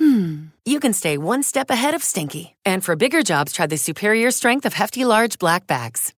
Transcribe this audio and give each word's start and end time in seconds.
hmm, 0.00 0.46
you 0.64 0.80
can 0.80 0.92
stay 0.92 1.16
one 1.16 1.42
step 1.42 1.70
ahead 1.70 1.94
of 1.94 2.02
stinky. 2.02 2.56
And 2.64 2.82
for 2.82 2.96
bigger 2.96 3.22
jobs, 3.22 3.52
try 3.52 3.66
the 3.66 3.76
superior 3.76 4.30
strength 4.32 4.66
of 4.66 4.72
Hefty 4.72 5.04
Large 5.04 5.38
Black 5.38 5.66
Bags. 5.66 6.12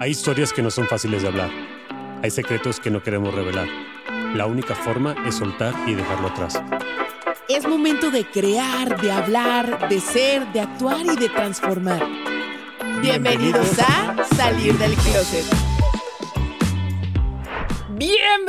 Hay 0.00 0.10
historias 0.10 0.52
que 0.52 0.62
no 0.62 0.70
son 0.70 0.88
fáciles 0.88 1.22
de 1.22 1.28
hablar. 1.28 1.50
Hay 2.24 2.30
secretos 2.32 2.80
que 2.80 2.90
no 2.90 3.04
queremos 3.04 3.32
revelar. 3.32 3.68
La 4.34 4.46
única 4.46 4.74
forma 4.74 5.14
es 5.26 5.36
soltar 5.36 5.74
y 5.86 5.94
dejarlo 5.94 6.26
atrás. 6.26 6.60
Es 7.48 7.68
momento 7.68 8.10
de 8.10 8.24
crear, 8.24 9.00
de 9.00 9.12
hablar, 9.12 9.88
de 9.88 10.00
ser, 10.00 10.52
de 10.52 10.60
actuar 10.60 11.06
y 11.06 11.16
de 11.16 11.28
transformar. 11.28 12.02
Bienvenidos 13.00 13.78
a 13.78 14.24
Salir 14.34 14.76
del 14.78 14.94
Closet. 14.94 15.61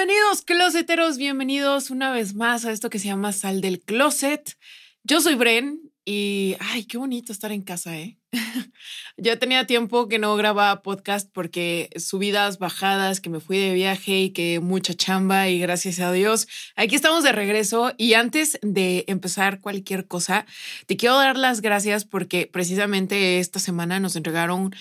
Bienvenidos, 0.05 0.41
closeteros, 0.41 1.17
bienvenidos 1.17 1.89
una 1.89 2.11
vez 2.11 2.35
más 2.35 2.65
a 2.65 2.73
esto 2.73 2.89
que 2.89 2.99
se 2.99 3.07
llama 3.07 3.31
Sal 3.31 3.61
del 3.61 3.79
Closet. 3.79 4.57
Yo 5.05 5.21
soy 5.21 5.35
Bren 5.35 5.79
y, 6.05 6.55
ay, 6.59 6.85
qué 6.85 6.97
bonito 6.97 7.31
estar 7.31 7.51
en 7.51 7.61
casa, 7.61 7.97
¿eh? 7.97 8.17
ya 9.17 9.37
tenía 9.37 9.65
tiempo 9.65 10.07
que 10.07 10.19
no 10.19 10.35
grababa 10.35 10.81
podcast 10.81 11.29
porque 11.31 11.89
subidas, 11.97 12.59
bajadas, 12.59 13.21
que 13.21 13.29
me 13.29 13.39
fui 13.39 13.57
de 13.57 13.73
viaje 13.73 14.19
y 14.19 14.29
que 14.31 14.59
mucha 14.59 14.93
chamba 14.93 15.47
y 15.49 15.59
gracias 15.59 15.99
a 15.99 16.11
Dios, 16.11 16.47
aquí 16.75 16.95
estamos 16.95 17.23
de 17.23 17.31
regreso 17.31 17.93
y 17.97 18.15
antes 18.15 18.59
de 18.61 19.05
empezar 19.07 19.61
cualquier 19.61 20.07
cosa, 20.07 20.45
te 20.87 20.97
quiero 20.97 21.17
dar 21.17 21.37
las 21.37 21.61
gracias 21.61 22.05
porque 22.05 22.47
precisamente 22.51 23.39
esta 23.39 23.59
semana 23.59 23.99
nos 23.99 24.15
entregaron 24.15 24.75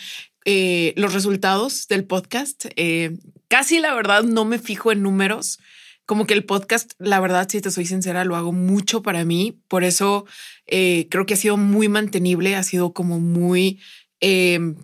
eh, 0.45 0.93
los 0.97 1.13
resultados 1.13 1.87
del 1.87 2.05
podcast. 2.05 2.67
Eh, 2.77 3.17
casi 3.49 3.79
la 3.79 3.95
verdad 3.95 4.25
no 4.25 4.45
me 4.45 4.59
fijo 4.59 4.91
en 4.91 5.03
números 5.03 5.61
como 6.07 6.27
que 6.27 6.35
el 6.35 6.45
podcast, 6.45 6.93
la 6.99 7.21
verdad, 7.21 7.49
si 7.49 7.61
te 7.61 7.71
soy 7.71 7.87
sincera, 7.87 8.25
lo 8.25 8.37
hago 8.37 8.53
mucho 8.53 9.03
para 9.03 9.25
mí. 9.25 9.61
Por 9.69 9.85
eso 9.85 10.27
eh, 10.67 11.09
creo 11.11 11.27
que 11.27 11.35
ha 11.35 11.37
sido 11.37 11.57
muy 11.57 11.89
mantenible, 11.89 12.57
ha 12.57 12.63
sido 12.63 12.93
como 12.93 13.21
muy, 13.21 13.81
em, 14.21 14.77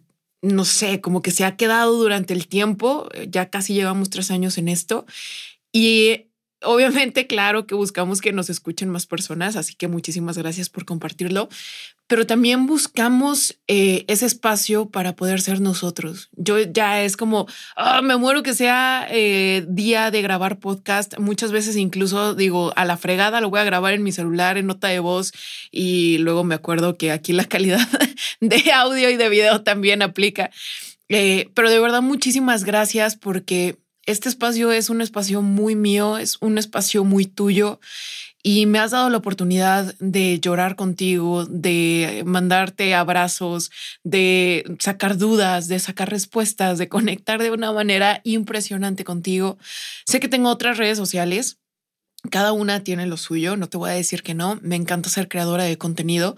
no 0.43 0.65
sé, 0.65 1.01
como 1.01 1.23
que 1.23 1.31
se 1.31 1.45
ha 1.45 1.57
quedado 1.57 1.97
durante 1.97 2.35
el 2.35 2.47
tiempo. 2.49 3.09
Ya 3.29 3.51
casi 3.51 3.75
llevamos 3.75 4.11
tres 4.11 4.31
años 4.31 4.59
en 4.59 4.69
esto. 4.69 5.07
Y 5.73 6.27
obviamente, 6.63 7.27
claro 7.27 7.67
que 7.67 7.75
buscamos 7.75 8.21
que 8.21 8.33
nos 8.33 8.51
escuchen 8.51 8.89
más 8.89 9.07
personas, 9.07 9.57
así 9.57 9.75
que 9.75 9.89
muchísimas 9.89 10.39
gracias 10.39 10.71
por 10.71 10.85
compartirlo 10.85 11.49
pero 12.09 12.27
también 12.27 12.67
buscamos 12.67 13.59
eh, 13.69 14.07
ese 14.09 14.25
espacio 14.25 14.89
para 14.89 15.15
poder 15.15 15.43
ser 15.43 15.61
nosotros. 15.61 16.31
Yo 16.33 16.59
ya 16.59 17.03
es 17.03 17.19
como, 17.19 17.47
ah, 17.77 18.01
me 18.01 18.17
muero 18.17 18.43
que 18.43 18.55
sea 18.55 19.07
eh, 19.11 19.67
día 19.69 20.11
de 20.11 20.23
grabar 20.23 20.59
podcast. 20.59 21.19
Muchas 21.19 21.53
veces 21.53 21.77
incluso 21.77 22.35
digo, 22.35 22.73
a 22.77 22.87
la 22.87 22.97
fregada 22.97 23.43
lo 23.43 23.51
voy 23.51 23.61
a 23.61 23.65
grabar 23.65 23.93
en 23.93 24.03
mi 24.03 24.11
celular 24.11 24.57
en 24.57 24.67
nota 24.67 24.89
de 24.89 25.01
voz 25.01 25.33
y 25.71 26.17
luego 26.19 26.45
me 26.45 26.55
acuerdo 26.55 26.97
que 26.97 27.13
aquí 27.13 27.35
la 27.35 27.45
calidad 27.49 27.87
de 28.41 28.73
audio 28.73 29.11
y 29.11 29.17
de 29.17 29.29
video 29.29 29.63
también 29.63 30.01
aplica. 30.01 30.51
Eh, 31.11 31.51
pero 31.55 31.69
de 31.69 31.79
verdad, 31.79 32.01
muchísimas 32.01 32.65
gracias 32.65 33.17
porque 33.17 33.77
este 34.07 34.31
espacio 34.31 34.73
es 34.73 34.89
un 34.89 35.03
espacio 35.03 35.43
muy 35.43 35.75
mío, 35.75 36.17
es 36.17 36.39
un 36.41 36.57
espacio 36.57 37.05
muy 37.05 37.27
tuyo 37.27 37.81
y 38.43 38.67
me 38.67 38.79
has 38.79 38.93
dado 38.93 39.11
la 39.11 39.17
oportunidad 39.19 39.95
de 39.99 40.39
llorar 40.41 40.77
contigo, 40.77 41.45
de 41.47 42.23
mandarte 42.25 42.95
abrazos, 42.95 43.71
de 44.05 44.65
sacar 44.79 45.19
dudas, 45.19 45.69
de 45.69 45.79
sacar 45.79 46.11
respuestas, 46.11 46.79
de 46.79 46.89
conectar 46.89 47.43
de 47.43 47.51
una 47.51 47.73
manera 47.73 48.21
impresionante 48.25 49.05
contigo. 49.05 49.59
Sé 50.07 50.21
que 50.21 50.29
tengo 50.29 50.51
otras 50.51 50.79
redes 50.79 50.99
sociales. 50.99 51.59
Cada 52.31 52.53
una 52.53 52.83
tiene 52.85 53.07
lo 53.07 53.17
suyo, 53.17 53.57
no 53.57 53.69
te 53.69 53.77
voy 53.77 53.91
a 53.91 53.95
decir 53.95 54.23
que 54.23 54.35
no, 54.35 54.59
me 54.63 54.77
encanta 54.77 55.09
ser 55.09 55.29
creadora 55.29 55.65
de 55.65 55.79
contenido, 55.79 56.37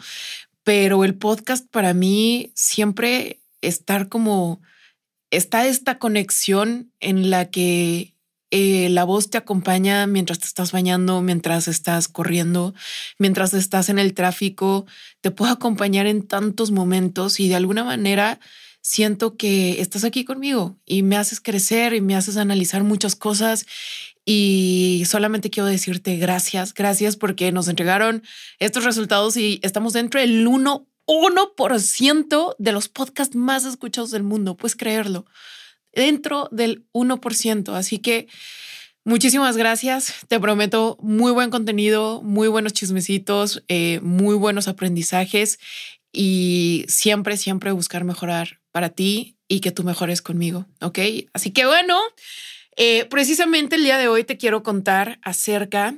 pero 0.63 1.05
el 1.05 1.15
podcast 1.15 1.67
para 1.71 1.95
mí 1.95 2.53
siempre 2.55 3.41
estar 3.63 4.09
como 4.09 4.61
está 5.31 5.67
esta 5.67 5.99
conexión 5.99 6.93
en 7.01 7.31
la 7.31 7.51
que 7.51 8.15
eh, 8.51 8.89
la 8.91 9.05
voz 9.05 9.31
te 9.31 9.39
acompaña 9.39 10.07
mientras 10.07 10.41
te 10.41 10.47
estás 10.47 10.73
bañando, 10.73 11.23
mientras 11.23 11.69
estás 11.69 12.09
corriendo, 12.09 12.75
mientras 13.19 13.55
estás 13.55 13.89
en 13.89 13.99
el 13.99 14.13
tráfico, 14.13 14.87
te 15.21 15.31
puedo 15.31 15.53
acompañar 15.53 16.07
en 16.07 16.27
tantos 16.27 16.73
momentos 16.73 17.39
y 17.39 17.49
de 17.49 17.55
alguna 17.55 17.85
manera 17.85 18.41
siento 18.83 19.37
que 19.37 19.81
estás 19.81 20.05
aquí 20.05 20.25
conmigo 20.25 20.79
y 20.85 21.03
me 21.03 21.17
haces 21.17 21.41
crecer 21.41 21.95
y 21.95 22.01
me 22.01 22.17
haces 22.17 22.37
analizar 22.37 22.83
muchas 22.83 23.15
cosas. 23.15 23.67
Y 24.25 25.05
solamente 25.07 25.51
quiero 25.51 25.69
decirte 25.69 26.17
gracias, 26.17 26.75
gracias 26.75 27.17
porque 27.17 27.53
nos 27.53 27.69
entregaron 27.69 28.23
estos 28.59 28.85
resultados 28.85 29.37
y 29.37 29.61
estamos 29.63 29.93
dentro 29.93 30.21
del 30.21 30.47
1, 30.47 30.87
1% 31.07 32.55
de 32.59 32.73
los 32.73 32.89
podcasts 32.89 33.37
más 33.37 33.65
escuchados 33.65 34.11
del 34.11 34.23
mundo, 34.25 34.57
puedes 34.57 34.77
creerlo 34.77 35.25
dentro 35.93 36.49
del 36.51 36.87
1%. 36.93 37.75
Así 37.75 37.99
que 37.99 38.29
muchísimas 39.05 39.57
gracias. 39.57 40.15
Te 40.29 40.41
prometo 40.41 40.97
muy 41.01 41.33
buen 41.33 41.51
contenido, 41.51 42.23
muy 42.23 42.49
buenos 42.49 42.73
chismecitos, 42.73 43.63
eh, 43.69 44.01
muy 44.03 44.35
buenos 44.35 44.69
aprendizajes 44.69 45.59
y 46.13 46.85
siempre, 46.89 47.37
siempre 47.37 47.73
buscar 47.73 48.05
mejorar 48.05 48.61
para 48.73 48.91
ti 48.91 49.37
y 49.49 49.61
que 49.61 49.73
tú 49.73 49.85
mejores 49.85 50.23
conmigo. 50.23 50.67
Ok. 50.81 50.99
Así 51.33 51.51
que 51.51 51.67
bueno, 51.67 51.99
eh, 52.77 53.05
precisamente 53.07 53.77
el 53.77 53.85
día 53.85 53.99
de 53.99 54.09
hoy 54.09 54.25
te 54.25 54.37
quiero 54.37 54.63
contar 54.63 55.19
acerca 55.23 55.97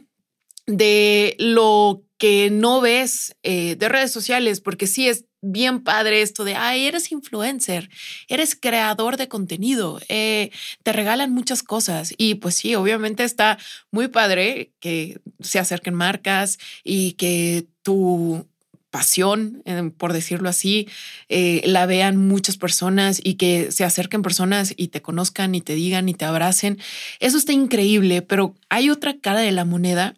de 0.66 1.36
lo 1.38 2.04
que 2.18 2.50
no 2.50 2.80
ves 2.80 3.36
eh, 3.42 3.76
de 3.76 3.88
redes 3.88 4.12
sociales, 4.12 4.60
porque 4.60 4.86
sí 4.86 5.08
es 5.08 5.26
bien 5.42 5.82
padre 5.82 6.22
esto 6.22 6.44
de, 6.44 6.54
ay, 6.54 6.86
eres 6.86 7.12
influencer, 7.12 7.90
eres 8.28 8.56
creador 8.56 9.16
de 9.16 9.28
contenido, 9.28 10.00
eh, 10.08 10.50
te 10.82 10.92
regalan 10.92 11.32
muchas 11.32 11.62
cosas. 11.62 12.14
Y 12.16 12.36
pues 12.36 12.54
sí, 12.54 12.74
obviamente 12.74 13.24
está 13.24 13.58
muy 13.90 14.08
padre 14.08 14.70
que 14.80 15.20
se 15.40 15.58
acerquen 15.58 15.94
marcas 15.94 16.58
y 16.84 17.12
que 17.12 17.66
tu 17.82 18.46
pasión, 18.90 19.62
eh, 19.64 19.90
por 19.96 20.12
decirlo 20.12 20.48
así, 20.48 20.86
eh, 21.28 21.62
la 21.64 21.86
vean 21.86 22.18
muchas 22.18 22.58
personas 22.58 23.20
y 23.24 23.34
que 23.34 23.72
se 23.72 23.84
acerquen 23.84 24.22
personas 24.22 24.74
y 24.76 24.88
te 24.88 25.02
conozcan 25.02 25.54
y 25.54 25.62
te 25.62 25.74
digan 25.74 26.08
y 26.08 26.14
te 26.14 26.26
abracen. 26.26 26.78
Eso 27.18 27.38
está 27.38 27.52
increíble, 27.52 28.22
pero 28.22 28.54
hay 28.68 28.90
otra 28.90 29.16
cara 29.18 29.40
de 29.40 29.50
la 29.50 29.64
moneda 29.64 30.14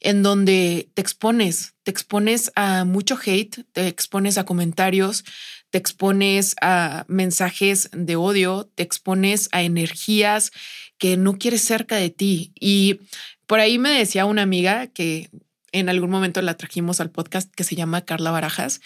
en 0.00 0.22
donde 0.22 0.88
te 0.94 1.02
expones, 1.02 1.74
te 1.82 1.90
expones 1.90 2.52
a 2.54 2.84
mucho 2.84 3.18
hate, 3.24 3.64
te 3.72 3.88
expones 3.88 4.38
a 4.38 4.44
comentarios, 4.44 5.24
te 5.70 5.78
expones 5.78 6.54
a 6.60 7.04
mensajes 7.08 7.90
de 7.92 8.16
odio, 8.16 8.70
te 8.74 8.82
expones 8.82 9.48
a 9.52 9.62
energías 9.62 10.52
que 10.98 11.16
no 11.16 11.38
quieres 11.38 11.62
cerca 11.62 11.96
de 11.96 12.10
ti. 12.10 12.52
Y 12.58 13.00
por 13.46 13.60
ahí 13.60 13.78
me 13.78 13.90
decía 13.90 14.24
una 14.24 14.42
amiga 14.42 14.86
que 14.86 15.30
en 15.72 15.88
algún 15.88 16.10
momento 16.10 16.40
la 16.42 16.56
trajimos 16.56 17.00
al 17.00 17.10
podcast 17.10 17.52
que 17.54 17.64
se 17.64 17.76
llama 17.76 18.04
Carla 18.04 18.30
Barajas, 18.30 18.80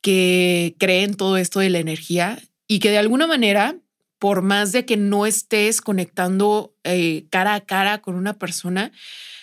que 0.00 0.74
cree 0.78 1.04
en 1.04 1.14
todo 1.14 1.36
esto 1.36 1.60
de 1.60 1.70
la 1.70 1.78
energía 1.78 2.38
y 2.66 2.78
que 2.78 2.90
de 2.90 2.98
alguna 2.98 3.26
manera, 3.26 3.76
por 4.20 4.42
más 4.42 4.70
de 4.70 4.84
que 4.84 4.98
no 4.98 5.24
estés 5.26 5.80
conectando 5.80 6.74
eh, 6.84 7.24
cara 7.30 7.54
a 7.54 7.62
cara 7.62 8.02
con 8.02 8.14
una 8.14 8.34
persona, 8.34 8.92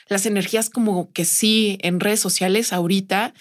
las 0.08 0.28
energías 0.28 0.70
como 0.70 1.12
que 1.12 1.26
sí 1.26 1.80
en 1.82 2.00
redes 2.00 2.20
sociales 2.20 2.72
ahorita, 2.72 3.34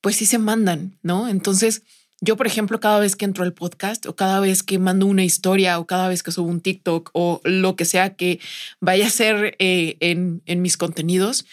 pues 0.00 0.16
sí 0.16 0.24
se 0.24 0.38
mandan, 0.38 0.96
¿no? 1.02 1.28
Entonces, 1.28 1.82
yo, 2.20 2.36
por 2.36 2.46
ejemplo, 2.46 2.78
cada 2.78 3.00
vez 3.00 3.16
que 3.16 3.24
entro 3.24 3.42
al 3.42 3.52
podcast 3.52 4.06
o 4.06 4.14
cada 4.14 4.38
vez 4.38 4.62
que 4.62 4.78
mando 4.78 5.06
una 5.06 5.24
historia 5.24 5.80
o 5.80 5.86
cada 5.86 6.06
vez 6.06 6.22
que 6.22 6.30
subo 6.30 6.48
un 6.48 6.60
TikTok 6.60 7.10
o 7.12 7.40
lo 7.42 7.74
que 7.74 7.84
sea 7.84 8.14
que 8.14 8.38
vaya 8.80 9.08
a 9.08 9.10
ser 9.10 9.56
eh, 9.58 9.96
en, 9.98 10.42
en 10.46 10.62
mis 10.62 10.76
contenidos, 10.76 11.44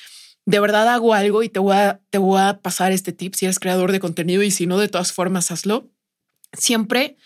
de 0.45 0.59
verdad 0.59 0.87
hago 0.87 1.15
algo 1.15 1.41
y 1.41 1.49
te 1.49 1.59
voy, 1.59 1.75
a, 1.75 1.99
te 2.11 2.19
voy 2.19 2.39
a 2.39 2.59
pasar 2.61 2.91
este 2.91 3.11
tip 3.11 3.33
si 3.33 3.45
eres 3.45 3.59
creador 3.59 3.91
de 3.91 3.99
contenido 3.99 4.43
y 4.43 4.51
si 4.51 4.67
no, 4.67 4.77
de 4.77 4.87
todas 4.87 5.11
formas, 5.11 5.49
hazlo. 5.49 5.89
Siempre 6.53 7.17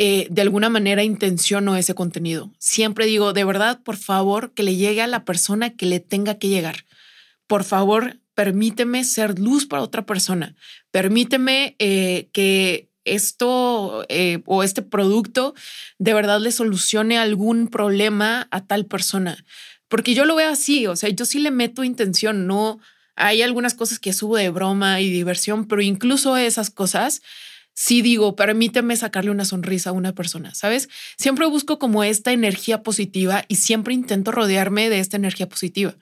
eh, 0.00 0.28
de 0.30 0.42
alguna 0.42 0.68
manera 0.68 1.02
intenciono 1.02 1.76
ese 1.76 1.92
contenido. 1.92 2.52
Siempre 2.60 3.04
digo, 3.06 3.32
de 3.32 3.42
verdad, 3.42 3.80
por 3.82 3.96
favor, 3.96 4.52
que 4.54 4.62
le 4.62 4.76
llegue 4.76 5.02
a 5.02 5.08
la 5.08 5.24
persona 5.24 5.70
que 5.70 5.86
le 5.86 5.98
tenga 5.98 6.38
que 6.38 6.46
llegar. 6.46 6.84
Por 7.48 7.64
favor, 7.64 8.20
permíteme 8.34 9.02
ser 9.02 9.40
luz 9.40 9.66
para 9.66 9.82
otra 9.82 10.06
persona, 10.06 10.54
permíteme 10.92 11.74
eh, 11.80 12.28
que 12.32 12.88
esto 13.04 14.06
eh, 14.08 14.40
o 14.46 14.62
este 14.62 14.82
producto 14.82 15.54
de 15.98 16.14
verdad 16.14 16.38
le 16.38 16.52
solucione 16.52 17.18
algún 17.18 17.66
problema 17.66 18.46
a 18.52 18.64
tal 18.64 18.86
persona. 18.86 19.44
Porque 19.88 20.14
yo 20.14 20.24
lo 20.24 20.36
veo 20.36 20.50
así, 20.50 20.86
o 20.86 20.94
sea, 20.94 21.08
yo 21.08 21.24
sí 21.24 21.40
le 21.40 21.50
meto 21.50 21.82
intención, 21.82 22.46
no 22.46 22.78
hay 23.16 23.42
algunas 23.42 23.74
cosas 23.74 23.98
que 23.98 24.12
subo 24.12 24.36
de 24.36 24.50
broma 24.50 25.00
y 25.00 25.10
diversión, 25.10 25.66
pero 25.66 25.82
incluso 25.82 26.36
esas 26.36 26.70
cosas 26.70 27.20
sí 27.78 28.02
digo, 28.02 28.34
permíteme 28.34 28.96
sacarle 28.96 29.30
una 29.30 29.44
sonrisa 29.44 29.90
a 29.90 29.92
una 29.92 30.12
persona, 30.12 30.52
¿sabes? 30.52 30.88
Siempre 31.16 31.46
busco 31.46 31.78
como 31.78 32.02
esta 32.02 32.32
energía 32.32 32.82
positiva 32.82 33.44
y 33.46 33.54
siempre 33.54 33.94
intento 33.94 34.32
rodearme 34.32 34.90
de 34.90 34.98
esta 34.98 35.16
energía 35.16 35.48
positiva. 35.48 35.94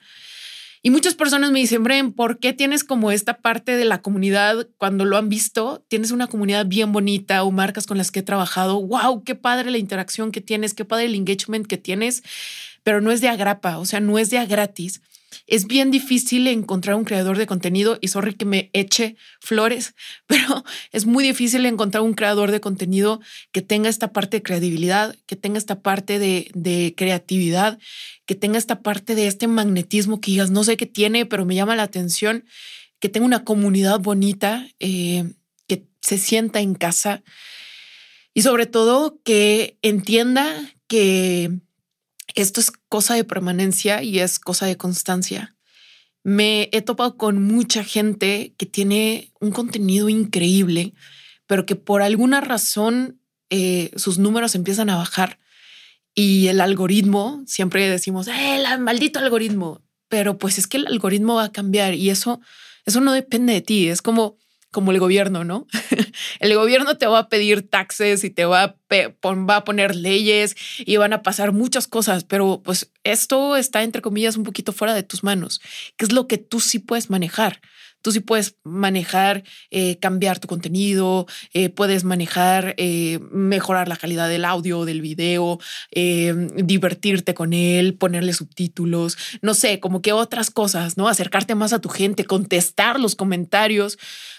Y 0.81 0.89
muchas 0.89 1.13
personas 1.13 1.51
me 1.51 1.59
dicen, 1.59 1.83
Bren, 1.83 2.13
¿por 2.13 2.39
qué 2.39 2.51
tienes 2.51 2.83
como 2.83 3.11
esta 3.11 3.37
parte 3.41 3.75
de 3.75 3.85
la 3.85 4.01
comunidad 4.01 4.67
cuando 4.77 5.05
lo 5.05 5.17
han 5.17 5.29
visto? 5.29 5.85
Tienes 5.87 6.09
una 6.09 6.25
comunidad 6.25 6.65
bien 6.65 6.91
bonita 6.91 7.43
o 7.43 7.51
marcas 7.51 7.85
con 7.85 7.99
las 7.99 8.09
que 8.09 8.21
he 8.21 8.23
trabajado. 8.23 8.81
¡Wow! 8.81 9.23
¡Qué 9.23 9.35
padre 9.35 9.69
la 9.69 9.77
interacción 9.77 10.31
que 10.31 10.41
tienes! 10.41 10.73
¡Qué 10.73 10.83
padre 10.83 11.05
el 11.05 11.13
engagement 11.13 11.67
que 11.67 11.77
tienes! 11.77 12.23
Pero 12.87 13.01
no 13.01 13.11
es 13.11 13.19
de 13.19 13.27
agrapa, 13.27 13.79
o 13.79 13.85
sea, 13.85 13.99
no 13.99 14.17
es 14.17 14.29
de 14.29 14.37
a 14.37 14.45
gratis. 14.45 15.01
Es 15.45 15.67
bien 15.67 15.91
difícil 15.91 16.47
encontrar 16.47 16.95
un 16.95 17.03
creador 17.03 17.37
de 17.37 17.45
contenido 17.45 17.97
y 17.99 18.07
sorry 18.07 18.35
que 18.35 18.45
me 18.45 18.69
eche 18.71 19.17
flores, 19.41 19.93
pero 20.25 20.63
es 20.93 21.05
muy 21.05 21.25
difícil 21.25 21.65
encontrar 21.65 22.01
un 22.01 22.13
creador 22.13 22.49
de 22.49 22.61
contenido 22.61 23.19
que 23.51 23.61
tenga 23.61 23.89
esta 23.89 24.13
parte 24.13 24.37
de 24.37 24.43
credibilidad, 24.43 25.17
que 25.25 25.35
tenga 25.35 25.57
esta 25.57 25.81
parte 25.81 26.17
de, 26.17 26.93
creatividad, 26.95 27.77
que 28.25 28.35
tenga 28.35 28.57
esta 28.57 28.81
parte 28.81 29.15
de 29.15 29.27
este 29.27 29.47
magnetismo 29.47 30.21
que 30.21 30.31
digas, 30.31 30.49
no 30.49 30.63
sé 30.63 30.77
qué 30.77 30.85
tiene, 30.85 31.25
pero 31.25 31.43
me 31.43 31.55
llama 31.55 31.75
la 31.75 31.83
atención, 31.83 32.45
que 33.01 33.09
tenga 33.09 33.25
una 33.25 33.43
comunidad 33.43 33.99
bonita, 33.99 34.65
eh, 34.79 35.33
que 35.67 35.83
se 35.99 36.17
sienta 36.17 36.61
en 36.61 36.73
casa 36.73 37.21
y 38.33 38.43
sobre 38.43 38.65
todo 38.65 39.19
que 39.25 39.77
entienda 39.81 40.73
que 40.87 41.51
esto 42.37 42.61
es 42.61 42.71
cosa 42.71 43.15
de 43.15 43.23
permanencia 43.23 44.03
y 44.03 44.19
es 44.19 44.37
cosa 44.39 44.67
de 44.67 44.77
constancia. 44.77 45.55
Me 46.23 46.69
he 46.71 46.81
topado 46.83 47.17
con 47.17 47.41
mucha 47.41 47.83
gente 47.83 48.53
que 48.57 48.67
tiene 48.67 49.31
un 49.39 49.51
contenido 49.51 50.07
increíble, 50.07 50.93
pero 51.47 51.65
que 51.65 51.75
por 51.75 52.03
alguna 52.03 52.39
razón 52.39 53.19
eh, 53.49 53.91
sus 53.95 54.19
números 54.19 54.53
empiezan 54.53 54.89
a 54.91 54.97
bajar 54.97 55.39
y 56.13 56.47
el 56.47 56.61
algoritmo, 56.61 57.43
siempre 57.47 57.89
decimos, 57.89 58.27
eh, 58.27 58.55
el 58.55 58.79
maldito 58.81 59.17
algoritmo, 59.17 59.81
pero 60.07 60.37
pues 60.37 60.59
es 60.59 60.67
que 60.67 60.77
el 60.77 60.87
algoritmo 60.87 61.35
va 61.35 61.45
a 61.45 61.51
cambiar 61.51 61.95
y 61.95 62.11
eso, 62.11 62.39
eso 62.85 63.01
no 63.01 63.13
depende 63.13 63.53
de 63.53 63.61
ti. 63.61 63.87
Es 63.87 64.01
como 64.03 64.37
como 64.71 64.91
el 64.91 64.99
gobierno, 64.99 65.43
¿no? 65.43 65.67
el 66.39 66.55
gobierno 66.55 66.97
te 66.97 67.07
va 67.07 67.19
a 67.19 67.29
pedir 67.29 67.67
taxes 67.67 68.23
y 68.23 68.29
te 68.29 68.45
va 68.45 68.63
a, 68.63 68.75
va 68.91 69.55
a 69.55 69.63
poner 69.63 69.95
leyes 69.95 70.55
y 70.79 70.97
van 70.97 71.13
a 71.13 71.23
pasar 71.23 71.51
muchas 71.51 71.87
cosas, 71.87 72.23
pero 72.23 72.61
pues 72.63 72.91
esto 73.03 73.55
está 73.55 73.83
entre 73.83 74.01
comillas 74.01 74.37
un 74.37 74.43
poquito 74.43 74.73
fuera 74.73 74.93
de 74.93 75.03
tus 75.03 75.23
manos, 75.23 75.61
que 75.95 76.05
es 76.05 76.11
lo 76.11 76.27
que 76.27 76.37
tú 76.37 76.59
sí 76.59 76.79
puedes 76.79 77.09
manejar. 77.09 77.61
Tú 78.03 78.11
sí 78.11 78.19
puedes 78.19 78.55
manejar, 78.63 79.43
eh, 79.71 79.97
cambiar 79.99 80.39
tu 80.39 80.47
contenido, 80.47 81.25
eh, 81.53 81.69
puedes 81.69 82.03
manejar, 82.03 82.75
eh, 82.77 83.19
mejorar 83.31 83.87
la 83.87 83.97
calidad 83.97 84.29
del 84.29 84.45
audio, 84.45 84.85
del 84.85 85.01
video, 85.01 85.59
divertirte 85.91 87.33
con 87.33 87.53
él, 87.53 87.95
ponerle 87.95 88.33
subtítulos, 88.33 89.17
no 89.41 89.53
sé, 89.53 89.79
como 89.79 90.01
que 90.01 90.13
otras 90.13 90.51
cosas, 90.51 90.95
¿no? 90.95 91.07
Acercarte 91.07 91.55
más 91.55 91.73
a 91.73 91.79
tu 91.79 91.89
gente, 91.89 92.23
contestar 92.23 92.99
los 92.99 93.15
comentarios 93.15 93.97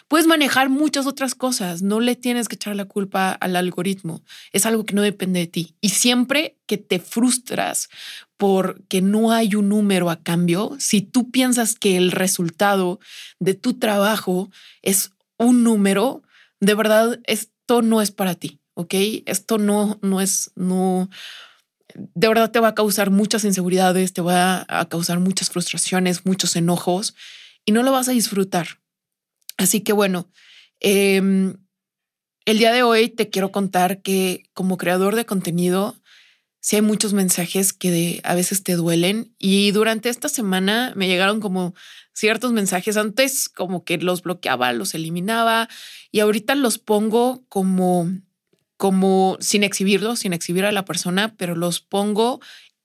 puedes 0.09 0.27
manejar 0.27 0.71
muchas 0.71 1.07
otras 1.07 1.35
cosas. 1.35 1.83
No 1.83 2.01
le 2.01 2.17
tienes 2.17 2.49
que 2.49 2.57
echar 2.57 2.75
la 2.75 2.87
culpa 2.87 3.31
al 3.31 3.55
algoritmo. 3.55 4.23
Es 4.53 4.67
algo 4.67 4.85
que 4.85 4.95
no 4.95 5.03
depende 5.03 5.41
de 5.41 5.47
ti. 5.47 5.77
Y 5.81 5.91
siempre 5.91 6.59
que 6.67 6.79
te 6.79 6.99
frustras 6.99 7.89
porque 8.37 9.03
no 9.03 9.33
hay 9.33 9.55
un 9.55 9.69
número 9.69 10.11
a 10.11 10.23
cambio, 10.23 10.77
si 10.79 11.03
tú 11.03 11.31
piensas 11.31 11.75
que 11.75 11.97
el 11.97 12.13
resultado 12.13 13.01
de 13.39 13.55
tu 13.55 13.75
trabajo 13.75 14.51
es 14.83 15.13
un 15.39 15.63
número, 15.63 16.23
de 16.61 16.75
verdad 16.75 17.21
esto 17.25 17.83
no 17.83 18.01
es 18.01 18.11
para 18.11 18.35
ti. 18.35 18.61
¿Ok? 18.75 18.95
Esto 19.27 19.59
no, 19.59 19.99
no 20.03 20.21
es, 20.21 20.53
no, 20.55 21.11
de 21.95 22.29
verdad 22.29 22.53
te 22.53 22.61
va 22.61 22.69
a 22.69 22.75
causar 22.77 23.11
muchas 23.11 23.45
inseguridades, 23.45 24.13
te 24.13 24.23
va 24.23 24.65
a 24.69 24.89
causar 24.89 25.19
muchas 25.19 25.51
frustraciones, 25.51 26.25
muchos 26.25 26.55
enojos 26.55 27.17
y 27.65 27.73
no 27.73 27.83
lo 27.83 27.91
vas 27.91 28.09
a 28.09 28.13
disfrutar. 28.13 28.79
Así 29.59 29.83
que 29.83 29.93
bueno, 29.93 30.31
em, 30.81 31.57
el 32.47 32.59
día 32.59 32.73
de 32.73 32.83
hoy 32.83 33.11
te 33.11 33.29
quiero 33.29 33.53
contar 33.53 34.01
que 34.01 34.45
como 34.55 34.79
creador 34.79 35.17
de 35.17 35.27
contenido, 35.27 36.01
sí 36.61 36.77
hay 36.77 36.83
muchos 36.83 37.13
mensajes 37.13 37.73
que 37.73 38.21
a 38.25 38.35
veces 38.35 38.63
te 38.63 38.75
duelen 38.77 39.35
y 39.37 39.73
durante 39.73 40.09
esta 40.09 40.29
semana 40.29 40.93
me 40.97 41.09
llegaron 41.09 41.41
como 41.41 41.75
ciertos 42.15 42.53
mensajes. 42.53 42.97
Antes 42.97 43.49
como 43.49 43.85
que 43.85 43.99
los 43.99 44.23
bloqueaba, 44.23 44.73
los 44.73 44.95
eliminaba 44.95 45.69
y 46.13 46.21
ahorita 46.21 46.55
los 46.55 46.79
pongo 46.79 47.45
como 47.49 48.09
como 48.77 49.37
sin 49.41 49.65
exhibirlos, 49.65 50.21
sin 50.21 50.33
exhibir 50.33 50.65
a 50.65 50.71
la 50.71 50.85
persona, 50.85 51.35
pero 51.37 51.57
los 51.57 51.81
pongo 51.81 52.41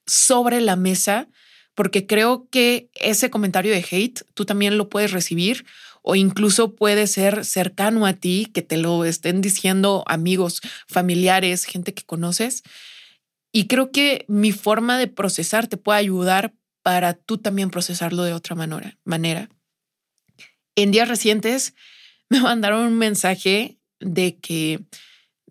sobre 0.07 0.59
la 0.59 0.75
mesa 0.75 1.29
porque 1.75 2.07
creo 2.07 2.47
que 2.49 2.89
ese 2.95 3.29
comentario 3.29 3.71
de 3.71 3.85
hate 3.89 4.23
tú 4.33 4.45
también 4.45 4.77
lo 4.77 4.89
puedes 4.89 5.11
recibir 5.11 5.65
o 6.03 6.15
incluso 6.15 6.75
puede 6.75 7.07
ser 7.07 7.45
cercano 7.45 8.05
a 8.05 8.13
ti, 8.13 8.51
que 8.53 8.61
te 8.61 8.77
lo 8.77 9.05
estén 9.05 9.41
diciendo 9.41 10.03
amigos, 10.05 10.61
familiares, 10.87 11.63
gente 11.63 11.93
que 11.93 12.03
conoces. 12.03 12.61
Y 13.51 13.67
creo 13.67 13.91
que 13.91 14.25
mi 14.27 14.51
forma 14.51 14.97
de 14.97 15.07
procesar 15.07 15.67
te 15.67 15.77
puede 15.77 15.99
ayudar 15.99 16.53
para 16.83 17.13
tú 17.13 17.37
también 17.37 17.71
procesarlo 17.71 18.23
de 18.23 18.33
otra 18.33 18.55
manera. 19.05 19.49
En 20.75 20.91
días 20.91 21.07
recientes 21.07 21.73
me 22.29 22.41
mandaron 22.41 22.85
un 22.85 22.97
mensaje 22.97 23.79
de 23.99 24.35
que 24.35 24.81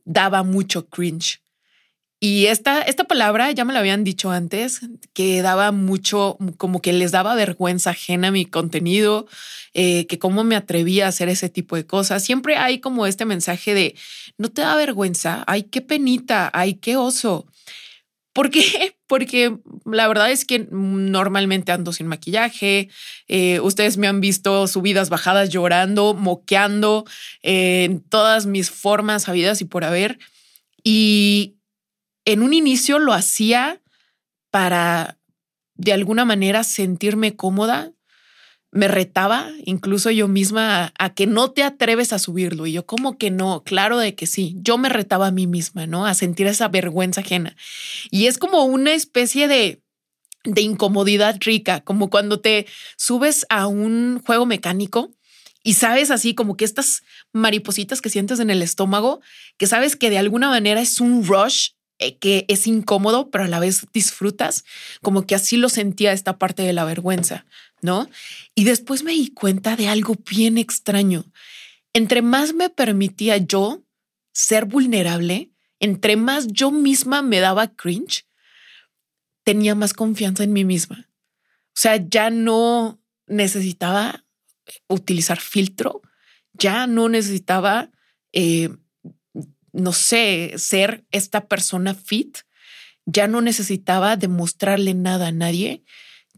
daba 0.05 0.43
mucho 0.43 0.89
cringe. 0.89 1.42
Y 2.25 2.47
esta, 2.47 2.83
esta 2.83 3.03
palabra 3.03 3.51
ya 3.51 3.65
me 3.65 3.73
la 3.73 3.81
habían 3.81 4.05
dicho 4.05 4.31
antes, 4.31 4.83
que 5.13 5.43
daba 5.43 5.73
mucho, 5.73 6.39
como 6.57 6.81
que 6.81 6.93
les 6.93 7.11
daba 7.11 7.35
vergüenza 7.35 7.91
ajena 7.91 8.29
a 8.29 8.31
mi 8.31 8.45
contenido, 8.45 9.27
eh, 9.75 10.07
que 10.07 10.21
cómo 10.21 10.45
me 10.45 10.55
atrevía 10.55 11.07
a 11.07 11.09
hacer 11.09 11.29
ese 11.29 11.49
tipo 11.49 11.75
de 11.75 11.85
cosas. 11.85 12.23
Siempre 12.23 12.55
hay 12.55 12.79
como 12.79 13.09
este 13.09 13.25
mensaje 13.25 13.75
de, 13.75 13.97
no 14.39 14.53
te 14.53 14.63
da 14.63 14.77
vergüenza, 14.77 15.43
ay, 15.49 15.65
qué 15.65 15.81
penita, 15.81 16.49
ay, 16.55 16.75
qué 16.75 16.97
oso. 16.97 17.49
¿Por 18.33 18.51
qué? 18.51 18.97
Porque 19.09 19.57
la 19.85 20.07
verdad 20.07 20.31
es 20.31 20.45
que 20.45 20.69
normalmente 20.71 21.73
ando 21.73 21.93
sin 21.93 22.07
maquillaje. 22.07 22.89
Eh, 23.27 23.59
ustedes 23.59 23.97
me 23.97 24.07
han 24.07 24.21
visto 24.21 24.69
subidas, 24.69 25.11
bajadas, 25.11 25.51
llorando, 25.51 26.15
moqueando 26.15 27.05
eh, 27.43 27.83
en 27.83 28.01
todas 28.01 28.47
mis 28.47 28.71
formas 28.71 29.29
habidas 29.29 29.61
y 29.61 29.65
por 29.65 29.83
haber. 29.83 30.21
Y 30.85 31.57
en 32.25 32.43
un 32.43 32.55
inicio 32.55 32.99
lo 32.99 33.13
hacía 33.13 33.81
para 34.51 35.19
de 35.75 35.93
alguna 35.93 36.25
manera 36.25 36.65
sentirme 36.65 37.37
cómoda. 37.37 37.93
Me 38.71 38.89
retaba 38.89 39.51
incluso 39.65 40.11
yo 40.11 40.29
misma 40.29 40.95
a, 40.99 41.15
que 41.15 41.27
no 41.27 41.51
te 41.51 41.63
atreves 41.63 42.13
a 42.13 42.19
subirlo. 42.19 42.67
Y 42.67 42.73
yo 42.73 42.87
como 42.87 43.19
que 43.19 43.31
no, 43.31 43.63
claro 43.65 43.99
de 43.99 44.15
que 44.15 44.27
sí. 44.27 44.57
Yo 44.59 44.79
me 44.79 44.89
retaba 44.89 45.27
a 45.27 45.33
mí 45.33 45.47
misma, 45.47 45.87
¿no? 45.87 46.07
A 46.07 46.15
sentir 46.15 46.47
esa 46.47 46.69
vergüenza 46.69 47.21
ajena. 47.21 47.57
Y 48.11 48.27
es 48.27 48.39
como 48.39 48.65
una 48.65 48.95
especie 48.95 49.47
de, 49.47 49.83
de 50.45 50.63
incomodidad 50.63 51.37
rica, 51.41 51.81
como 51.81 52.09
cuando 52.09 52.41
te 52.41 52.67
subes 52.97 53.45
a 53.51 53.67
un 53.67 54.23
juego 54.25 54.47
mecánico 54.47 55.11
y 55.65 55.75
sabes 55.75 56.11
así 56.11 56.35
como 56.35 56.57
que 56.57 56.65
estas 56.65 57.03
maripositas 57.33 58.01
que 58.01 58.11
sientes 58.11 58.41
en 58.41 58.51
el 58.51 58.63
estómago, 58.63 59.21
que 59.59 59.67
sabes 59.67 59.97
que 59.97 60.11
de 60.11 60.19
alguna 60.19 60.49
manera 60.49 60.81
es 60.81 61.01
un 61.01 61.25
rush 61.25 61.71
que 62.21 62.45
es 62.49 62.67
incómodo, 62.67 63.31
pero 63.31 63.45
a 63.45 63.49
la 63.49 63.61
vez 63.61 63.87
disfrutas, 63.93 64.65
como 65.03 65.27
que 65.27 65.35
así 65.35 65.57
lo 65.57 65.69
sentía 65.69 66.13
esta 66.13 66.39
parte 66.39 66.63
de 66.63 66.73
la 66.73 66.85
vergüenza, 66.85 67.47
¿no? 67.81 68.09
Y 68.55 68.65
después 68.65 69.03
me 69.03 69.13
di 69.13 69.31
cuenta 69.31 69.77
de 69.77 69.89
algo 69.89 70.17
bien 70.29 70.59
extraño. 70.59 71.25
Entre 71.93 72.23
más 72.23 72.55
me 72.55 72.71
permitía 72.71 73.37
yo 73.37 73.83
ser 74.33 74.65
vulnerable, 74.65 75.51
entre 75.81 76.17
más 76.17 76.47
yo 76.49 76.71
misma 76.71 77.23
me 77.23 77.41
daba 77.41 77.69
cringe, 77.69 78.27
tenía 79.45 79.75
más 79.75 79.93
confianza 79.93 80.45
en 80.45 80.53
mí 80.53 80.65
misma. 80.65 81.09
O 81.69 81.75
sea, 81.75 81.97
ya 81.97 82.31
no 82.31 83.01
necesitaba 83.27 84.25
utilizar 84.89 85.41
filtro, 85.41 86.03
ya 86.53 86.87
no 86.87 87.09
necesitaba 87.09 87.91
eh, 88.33 88.71
no 89.73 89.93
sé, 89.93 90.55
ser 90.57 91.05
esta 91.11 91.47
persona 91.47 91.95
fit, 91.95 92.39
ya 93.07 93.27
no 93.27 93.41
necesitaba 93.41 94.17
demostrarle 94.17 94.95
nada 94.95 95.29
a 95.29 95.33
nadie, 95.33 95.83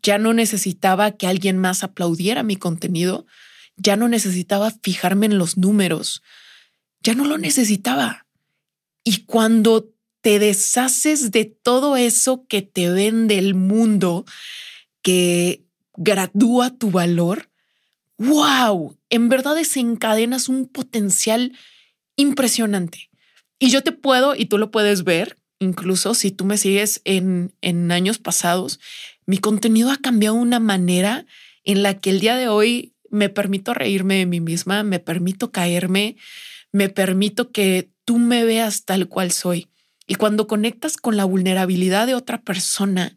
ya 0.03 0.19
no 0.19 0.33
necesitaba 0.33 1.13
que 1.13 1.27
alguien 1.27 1.59
más 1.59 1.83
aplaudiera 1.83 2.43
mi 2.43 2.57
contenido, 2.57 3.27
ya 3.77 3.97
no 3.97 4.09
necesitaba 4.09 4.71
fijarme 4.83 5.27
en 5.27 5.39
los 5.39 5.57
números, 5.57 6.23
ya 7.01 7.15
no 7.15 7.25
lo 7.25 7.39
necesitaba. 7.39 8.27
Y 9.03 9.25
cuando 9.25 9.91
te 10.21 10.39
deshaces 10.39 11.31
de 11.31 11.45
todo 11.45 11.97
eso 11.97 12.47
que 12.49 12.63
te 12.63 12.91
vende 12.91 13.39
el 13.39 13.55
mundo, 13.55 14.25
que 15.03 15.65
gradúa 15.97 16.71
tu 16.71 16.91
valor, 16.91 17.51
wow, 18.17 18.97
en 19.11 19.29
verdad 19.29 19.55
desencadenas 19.55 20.49
un 20.49 20.67
potencial 20.67 21.53
impresionante. 22.17 23.11
Y 23.59 23.71
yo 23.71 23.83
te 23.83 23.93
puedo, 23.93 24.35
y 24.35 24.47
tú 24.47 24.59
lo 24.59 24.71
puedes 24.71 25.05
ver, 25.05 25.39
incluso 25.59 26.15
si 26.15 26.31
tú 26.31 26.45
me 26.45 26.59
sigues 26.59 27.01
en, 27.05 27.53
en 27.61 27.91
años 27.93 28.19
pasados, 28.19 28.81
mi 29.27 29.39
contenido 29.39 29.91
ha 29.91 29.97
cambiado 29.97 30.37
de 30.37 30.43
una 30.43 30.61
manera 30.61 31.27
en 31.65 31.83
la 31.83 31.99
que 31.99 32.11
el 32.11 32.21
día 32.21 32.37
de 32.37 32.49
hoy 32.49 32.95
me 33.11 33.29
permito 33.29 33.75
reírme 33.75 34.17
de 34.17 34.27
mí 34.27 34.41
misma, 34.41 34.83
me 34.83 34.99
permito 34.99 35.53
caerme, 35.53 36.17
me 36.73 36.89
permito 36.89 37.53
que 37.53 37.91
tú 38.05 38.19
me 38.19 38.45
veas 38.45 38.85
tal 38.85 39.09
cual 39.09 39.33
soy. 39.33 39.69
Y 40.07 40.17
cuando 40.17 40.47
conectas 40.47 40.97
con 40.97 41.17
la 41.17 41.25
vulnerabilidad 41.25 42.07
de 42.07 42.15
otra 42.15 42.43
persona, 42.43 43.17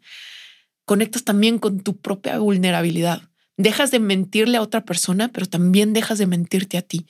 conectas 0.84 1.24
también 1.24 1.58
con 1.58 1.80
tu 1.80 1.98
propia 1.98 2.38
vulnerabilidad. 2.38 3.22
Dejas 3.56 3.90
de 3.90 3.98
mentirle 3.98 4.56
a 4.56 4.62
otra 4.62 4.84
persona, 4.84 5.28
pero 5.28 5.46
también 5.46 5.92
dejas 5.92 6.18
de 6.18 6.26
mentirte 6.26 6.78
a 6.78 6.82
ti. 6.82 7.06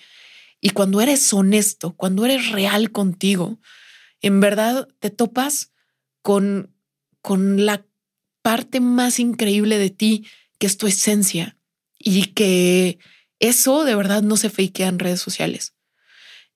Y 0.61 0.71
cuando 0.71 1.01
eres 1.01 1.33
honesto, 1.33 1.95
cuando 1.95 2.25
eres 2.25 2.51
real 2.51 2.91
contigo, 2.91 3.61
en 4.21 4.41
verdad 4.41 4.89
te 4.99 5.11
topas 5.11 5.73
con, 6.23 6.75
con 7.23 7.65
la 7.65 7.87
parte 8.43 8.81
más 8.81 9.21
increíble 9.21 9.79
de 9.79 9.91
ti, 9.91 10.27
que 10.59 10.67
es 10.67 10.77
tu 10.77 10.87
esencia, 10.87 11.57
y 11.99 12.27
que 12.33 12.99
eso 13.39 13.85
de 13.85 13.95
verdad 13.95 14.23
no 14.23 14.37
se 14.37 14.51
fakea 14.51 14.89
en 14.89 14.99
redes 14.99 15.21
sociales. 15.21 15.75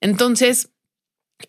Entonces, 0.01 0.69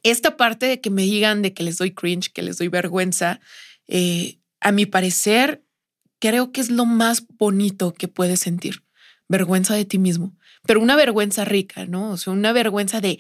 esta 0.03 0.37
parte 0.37 0.67
de 0.67 0.81
que 0.81 0.91
me 0.91 1.03
digan 1.03 1.43
de 1.43 1.55
que 1.55 1.63
les 1.63 1.79
doy 1.79 1.93
cringe, 1.93 2.33
que 2.33 2.43
les 2.43 2.59
doy 2.59 2.69
vergüenza, 2.69 3.41
eh, 3.87 4.39
a 4.61 4.73
mi 4.73 4.87
parecer, 4.87 5.65
creo 6.19 6.53
que 6.53 6.61
es 6.61 6.71
lo 6.71 6.87
más 6.87 7.27
bonito 7.29 7.93
que 7.93 8.09
puedes 8.09 8.41
sentir. 8.41 8.85
Vergüenza 9.29 9.75
de 9.75 9.85
ti 9.85 9.99
mismo, 9.99 10.37
pero 10.67 10.81
una 10.81 10.97
vergüenza 10.97 11.45
rica, 11.45 11.87
¿no? 11.87 12.11
O 12.13 12.17
sea, 12.17 12.33
una 12.33 12.53
vergüenza 12.53 13.01
de 13.01 13.19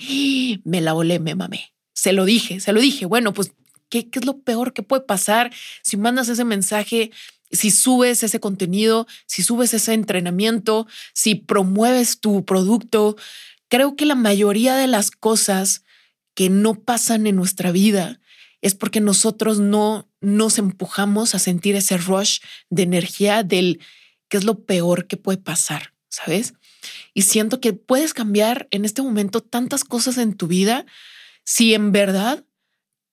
me 0.64 0.80
la 0.80 0.94
olé, 0.94 1.18
me 1.18 1.34
mamé. 1.34 1.72
Se 1.92 2.12
lo 2.12 2.24
dije, 2.24 2.60
se 2.60 2.72
lo 2.72 2.80
dije. 2.80 3.06
Bueno, 3.06 3.32
pues, 3.32 3.52
¿qué, 3.88 4.08
¿qué 4.08 4.18
es 4.18 4.24
lo 4.24 4.38
peor 4.38 4.72
que 4.72 4.82
puede 4.82 5.02
pasar 5.02 5.52
si 5.82 5.96
mandas 5.96 6.28
ese 6.28 6.44
mensaje 6.44 7.10
si 7.54 7.70
subes 7.70 8.22
ese 8.22 8.40
contenido, 8.40 9.06
si 9.26 9.42
subes 9.42 9.74
ese 9.74 9.94
entrenamiento, 9.94 10.86
si 11.12 11.34
promueves 11.34 12.20
tu 12.20 12.44
producto. 12.44 13.16
Creo 13.68 13.96
que 13.96 14.06
la 14.06 14.14
mayoría 14.14 14.76
de 14.76 14.86
las 14.86 15.10
cosas 15.10 15.84
que 16.34 16.50
no 16.50 16.74
pasan 16.74 17.26
en 17.26 17.36
nuestra 17.36 17.72
vida 17.72 18.20
es 18.60 18.74
porque 18.74 19.00
nosotros 19.00 19.60
no 19.60 20.08
nos 20.20 20.58
empujamos 20.58 21.34
a 21.34 21.38
sentir 21.38 21.76
ese 21.76 21.96
rush 21.96 22.40
de 22.70 22.82
energía 22.82 23.42
del 23.42 23.80
que 24.28 24.38
es 24.38 24.44
lo 24.44 24.64
peor 24.64 25.06
que 25.06 25.16
puede 25.16 25.38
pasar, 25.38 25.92
¿sabes? 26.08 26.54
Y 27.12 27.22
siento 27.22 27.60
que 27.60 27.72
puedes 27.72 28.14
cambiar 28.14 28.68
en 28.70 28.84
este 28.84 29.02
momento 29.02 29.40
tantas 29.40 29.84
cosas 29.84 30.18
en 30.18 30.34
tu 30.34 30.46
vida 30.46 30.86
si 31.44 31.74
en 31.74 31.92
verdad 31.92 32.44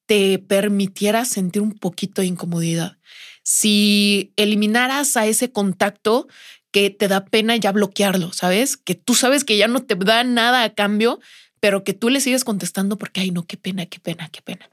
te 0.05 0.39
permitieras 0.39 1.29
sentir 1.29 1.61
un 1.61 1.73
poquito 1.73 2.21
de 2.21 2.27
incomodidad 2.27 2.97
si 3.43 4.33
eliminaras 4.35 5.17
a 5.17 5.25
ese 5.25 5.51
contacto 5.51 6.27
que 6.71 6.89
te 6.89 7.07
da 7.07 7.25
pena 7.25 7.55
ya 7.57 7.71
bloquearlo, 7.71 8.31
¿sabes? 8.33 8.77
Que 8.77 8.95
tú 8.95 9.13
sabes 9.13 9.43
que 9.43 9.57
ya 9.57 9.67
no 9.67 9.83
te 9.83 9.95
da 9.95 10.23
nada 10.23 10.63
a 10.63 10.73
cambio, 10.73 11.19
pero 11.59 11.83
que 11.83 11.93
tú 11.93 12.09
le 12.09 12.21
sigues 12.21 12.43
contestando 12.43 12.97
porque, 12.97 13.21
ay, 13.21 13.31
no, 13.31 13.45
qué 13.45 13.57
pena, 13.57 13.85
qué 13.85 13.99
pena, 13.99 14.29
qué 14.29 14.41
pena. 14.41 14.69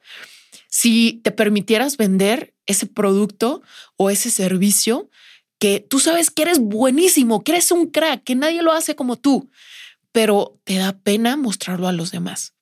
Si 0.69 1.21
te 1.25 1.33
permitieras 1.33 1.97
vender 1.97 2.55
ese 2.67 2.87
producto 2.87 3.63
o 3.97 4.11
ese 4.11 4.31
servicio 4.31 5.11
que 5.59 5.85
tú 5.89 5.99
sabes 6.01 6.31
que 6.31 6.43
eres 6.43 6.59
buenísimo, 6.59 7.43
que 7.43 7.53
eres 7.53 7.71
un 7.71 7.91
crack, 7.91 8.25
que 8.25 8.35
nadie 8.35 8.63
lo 8.63 8.73
hace 8.73 8.95
como 8.95 9.17
tú, 9.17 9.51
pero 10.13 10.59
te 10.65 10.77
da 10.77 10.99
pena 10.99 11.37
mostrarlo 11.37 11.89
a 11.89 11.93
los 11.93 12.11
demás. 12.11 12.55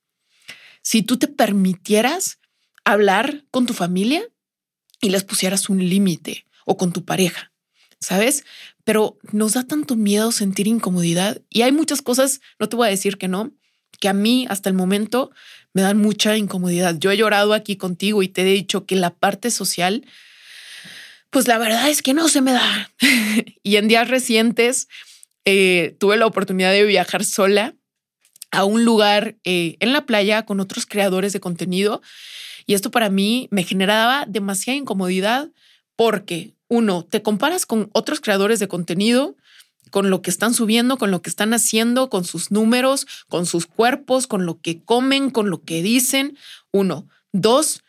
Si 0.82 1.02
tú 1.02 1.18
te 1.18 1.28
permitieras 1.28 2.38
hablar 2.84 3.44
con 3.50 3.66
tu 3.66 3.74
familia 3.74 4.22
y 5.00 5.10
les 5.10 5.24
pusieras 5.24 5.68
un 5.68 5.78
límite 5.78 6.46
o 6.64 6.76
con 6.76 6.92
tu 6.92 7.04
pareja, 7.04 7.52
¿sabes? 8.00 8.44
Pero 8.84 9.18
nos 9.32 9.54
da 9.54 9.64
tanto 9.64 9.96
miedo 9.96 10.32
sentir 10.32 10.66
incomodidad 10.66 11.42
y 11.50 11.62
hay 11.62 11.72
muchas 11.72 12.02
cosas, 12.02 12.40
no 12.58 12.68
te 12.68 12.76
voy 12.76 12.86
a 12.86 12.90
decir 12.90 13.18
que 13.18 13.28
no, 13.28 13.52
que 13.98 14.08
a 14.08 14.12
mí 14.12 14.46
hasta 14.48 14.68
el 14.68 14.74
momento 14.74 15.30
me 15.72 15.82
dan 15.82 15.98
mucha 15.98 16.36
incomodidad. 16.36 16.96
Yo 16.98 17.10
he 17.10 17.16
llorado 17.16 17.52
aquí 17.52 17.76
contigo 17.76 18.22
y 18.22 18.28
te 18.28 18.42
he 18.42 18.44
dicho 18.44 18.86
que 18.86 18.96
la 18.96 19.10
parte 19.10 19.50
social, 19.50 20.06
pues 21.30 21.48
la 21.48 21.58
verdad 21.58 21.88
es 21.88 22.02
que 22.02 22.14
no 22.14 22.28
se 22.28 22.40
me 22.40 22.52
da. 22.52 22.90
y 23.62 23.76
en 23.76 23.88
días 23.88 24.08
recientes 24.08 24.88
eh, 25.44 25.96
tuve 25.98 26.16
la 26.16 26.26
oportunidad 26.26 26.72
de 26.72 26.84
viajar 26.84 27.24
sola 27.24 27.74
a 28.50 28.64
un 28.64 28.84
lugar 28.84 29.36
eh, 29.44 29.76
en 29.80 29.92
la 29.92 30.06
playa 30.06 30.44
con 30.44 30.60
otros 30.60 30.86
creadores 30.86 31.32
de 31.32 31.40
contenido 31.40 32.00
y 32.66 32.74
esto 32.74 32.90
para 32.90 33.08
mí 33.08 33.48
me 33.50 33.62
generaba 33.62 34.24
demasiada 34.26 34.76
incomodidad 34.76 35.50
porque, 35.94 36.54
uno, 36.68 37.04
te 37.04 37.22
comparas 37.22 37.64
con 37.64 37.88
otros 37.92 38.20
creadores 38.20 38.58
de 38.58 38.68
contenido, 38.68 39.36
con 39.90 40.10
lo 40.10 40.20
que 40.20 40.30
están 40.30 40.52
subiendo, 40.52 40.98
con 40.98 41.12
lo 41.12 41.22
que 41.22 41.30
están 41.30 41.54
haciendo, 41.54 42.10
con 42.10 42.24
sus 42.24 42.50
números, 42.50 43.06
con 43.28 43.46
sus 43.46 43.66
cuerpos, 43.66 44.26
con 44.26 44.44
lo 44.44 44.60
que 44.60 44.82
comen, 44.82 45.30
con 45.30 45.48
lo 45.48 45.62
que 45.62 45.80
dicen. 45.82 46.36
Uno. 46.72 47.08
Dos, 47.32 47.82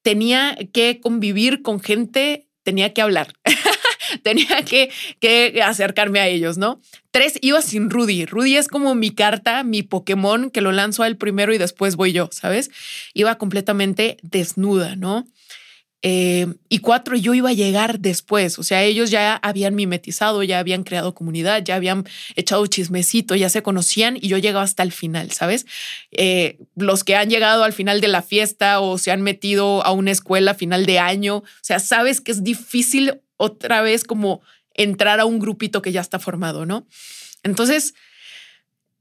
tenía 0.00 0.56
que 0.72 0.98
convivir 1.00 1.62
con 1.62 1.78
gente, 1.78 2.48
tenía 2.62 2.92
que 2.92 3.02
hablar. 3.02 3.34
tenía 4.22 4.62
que, 4.64 4.90
que, 5.20 5.62
acercarme 5.62 6.20
a 6.20 6.28
ellos, 6.28 6.58
¿no? 6.58 6.80
Tres, 7.10 7.38
iba 7.40 7.62
sin 7.62 7.90
Rudy. 7.90 8.26
Rudy 8.26 8.56
es 8.56 8.68
como 8.68 8.94
mi 8.94 9.10
carta, 9.10 9.62
mi 9.64 9.82
Pokémon, 9.82 10.50
que 10.50 10.60
lo 10.60 10.72
lanzo 10.72 11.02
al 11.02 11.16
primero 11.16 11.52
y 11.52 11.58
después 11.58 11.96
voy 11.96 12.12
yo, 12.12 12.28
¿sabes? 12.32 12.70
Iba 13.14 13.36
completamente 13.38 14.18
desnuda, 14.22 14.96
¿no? 14.96 15.26
Eh, 16.02 16.46
y 16.68 16.78
cuatro, 16.78 17.16
yo 17.16 17.32
iba 17.32 17.50
a 17.50 17.54
llegar 17.54 18.00
después. 18.00 18.58
O 18.58 18.64
sea, 18.64 18.82
ellos 18.82 19.10
ya 19.10 19.36
habían 19.36 19.74
mimetizado, 19.74 20.42
ya 20.42 20.58
habían 20.58 20.82
creado 20.82 21.14
comunidad, 21.14 21.62
ya 21.64 21.76
habían 21.76 22.04
echado 22.34 22.66
chismecito, 22.66 23.36
ya 23.36 23.48
se 23.48 23.62
conocían 23.62 24.16
y 24.20 24.28
yo 24.28 24.38
llegaba 24.38 24.64
hasta 24.64 24.82
el 24.82 24.92
final, 24.92 25.30
¿sabes? 25.30 25.66
Eh, 26.10 26.58
los 26.74 27.04
que 27.04 27.14
han 27.14 27.30
llegado 27.30 27.62
al 27.62 27.72
final 27.72 28.00
de 28.00 28.08
la 28.08 28.22
fiesta 28.22 28.80
o 28.80 28.98
se 28.98 29.12
han 29.12 29.22
metido 29.22 29.84
a 29.84 29.92
una 29.92 30.10
escuela 30.10 30.50
a 30.50 30.54
final 30.54 30.86
de 30.86 30.98
año, 30.98 31.36
o 31.36 31.44
sea, 31.60 31.78
sabes 31.78 32.20
que 32.20 32.32
es 32.32 32.42
difícil 32.42 33.20
otra 33.36 33.80
vez 33.82 34.04
como 34.04 34.42
entrar 34.74 35.20
a 35.20 35.24
un 35.24 35.38
grupito 35.38 35.82
que 35.82 35.92
ya 35.92 36.00
está 36.00 36.18
formado, 36.18 36.66
¿no? 36.66 36.86
Entonces, 37.42 37.94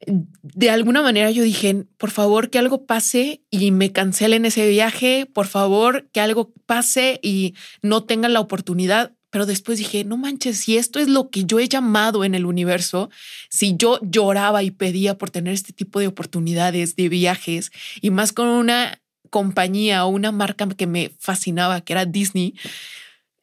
de 0.07 0.69
alguna 0.69 1.01
manera 1.01 1.31
yo 1.31 1.43
dije, 1.43 1.85
por 1.97 2.11
favor 2.11 2.49
que 2.49 2.59
algo 2.59 2.85
pase 2.85 3.43
y 3.49 3.71
me 3.71 3.91
cancelen 3.91 4.45
ese 4.45 4.67
viaje, 4.67 5.27
por 5.31 5.47
favor 5.47 6.09
que 6.11 6.21
algo 6.21 6.53
pase 6.65 7.19
y 7.21 7.55
no 7.81 8.03
tengan 8.03 8.33
la 8.33 8.39
oportunidad. 8.39 9.13
Pero 9.29 9.45
después 9.45 9.77
dije, 9.77 10.03
no 10.03 10.17
manches, 10.17 10.57
si 10.57 10.77
esto 10.77 10.99
es 10.99 11.07
lo 11.07 11.29
que 11.29 11.45
yo 11.45 11.59
he 11.59 11.69
llamado 11.69 12.25
en 12.25 12.35
el 12.35 12.45
universo, 12.45 13.09
si 13.49 13.77
yo 13.77 13.99
lloraba 14.01 14.61
y 14.61 14.71
pedía 14.71 15.17
por 15.17 15.29
tener 15.29 15.53
este 15.53 15.71
tipo 15.71 16.01
de 16.01 16.07
oportunidades, 16.07 16.97
de 16.97 17.07
viajes, 17.07 17.71
y 18.01 18.09
más 18.09 18.33
con 18.33 18.49
una 18.49 19.01
compañía 19.29 20.03
o 20.03 20.09
una 20.09 20.33
marca 20.33 20.67
que 20.67 20.85
me 20.85 21.11
fascinaba, 21.17 21.79
que 21.79 21.93
era 21.93 22.05
Disney, 22.05 22.55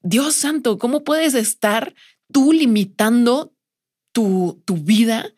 Dios 0.03 0.35
santo, 0.35 0.77
¿cómo 0.77 1.05
puedes 1.05 1.33
estar 1.33 1.95
tú 2.31 2.53
limitando 2.53 3.55
tu, 4.13 4.63
tu 4.67 4.77
vida 4.77 5.33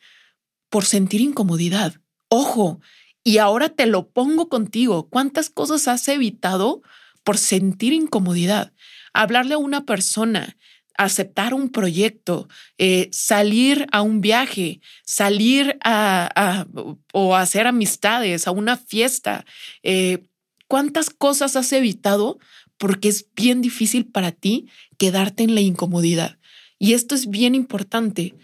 por 0.70 0.84
sentir 0.84 1.20
incomodidad? 1.20 1.94
Ojo, 2.28 2.80
y 3.22 3.38
ahora 3.38 3.68
te 3.68 3.86
lo 3.86 4.08
pongo 4.08 4.48
contigo. 4.48 5.08
¿Cuántas 5.08 5.50
cosas 5.50 5.88
has 5.88 6.08
evitado 6.08 6.82
por 7.22 7.36
sentir 7.36 7.92
incomodidad? 7.92 8.72
Hablarle 9.12 9.54
a 9.54 9.58
una 9.58 9.84
persona, 9.84 10.56
aceptar 10.96 11.52
un 11.52 11.68
proyecto, 11.68 12.48
eh, 12.78 13.08
salir 13.12 13.86
a 13.92 14.00
un 14.00 14.20
viaje, 14.20 14.80
salir 15.04 15.78
a, 15.84 16.66
o 17.12 17.36
hacer 17.36 17.66
amistades, 17.66 18.46
a 18.46 18.52
una 18.52 18.76
fiesta. 18.78 19.44
Eh, 19.82 20.24
¿Cuántas 20.68 21.10
cosas 21.10 21.56
has 21.56 21.72
evitado 21.72 22.38
porque 22.80 23.10
es 23.10 23.26
bien 23.36 23.60
difícil 23.60 24.06
para 24.06 24.32
ti 24.32 24.68
quedarte 24.96 25.42
en 25.42 25.54
la 25.54 25.60
incomodidad. 25.60 26.38
Y 26.78 26.94
esto 26.94 27.14
es 27.14 27.28
bien 27.28 27.54
importante, 27.54 28.34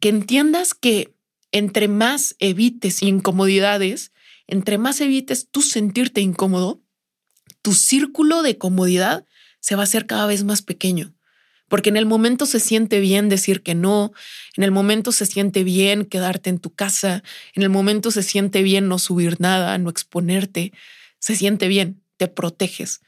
que 0.00 0.08
entiendas 0.08 0.74
que 0.74 1.13
entre 1.54 1.86
más 1.86 2.34
evites 2.40 3.00
incomodidades, 3.00 4.12
entre 4.48 4.76
más 4.76 5.00
evites 5.00 5.48
tú 5.48 5.62
sentirte 5.62 6.20
incómodo, 6.20 6.82
tu 7.62 7.74
círculo 7.74 8.42
de 8.42 8.58
comodidad 8.58 9.24
se 9.60 9.76
va 9.76 9.82
a 9.82 9.84
hacer 9.84 10.06
cada 10.06 10.26
vez 10.26 10.44
más 10.44 10.60
pequeño. 10.62 11.14
porque 11.66 11.88
en 11.88 11.96
el 11.96 12.06
momento 12.06 12.44
se 12.44 12.60
siente 12.60 13.00
bien 13.00 13.28
decir 13.28 13.62
que 13.62 13.74
no, 13.74 14.12
en 14.56 14.64
el 14.64 14.70
momento 14.70 15.10
se 15.12 15.26
siente 15.26 15.64
bien 15.64 16.04
quedarte 16.04 16.50
en 16.50 16.58
tu 16.58 16.72
casa, 16.72 17.24
en 17.54 17.62
el 17.62 17.70
momento 17.70 18.10
se 18.10 18.22
siente 18.22 18.62
bien 18.62 18.86
no 18.86 18.98
subir 18.98 19.40
nada, 19.40 19.76
no 19.78 19.88
exponerte, 19.90 20.72
se 21.18 21.34
siente 21.34 21.66
bien, 21.66 22.02
te 22.18 22.28
proteges, 22.28 23.00